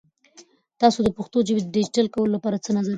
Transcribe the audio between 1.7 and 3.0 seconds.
ډیجیټل کولو لپاره څه نظر لرئ؟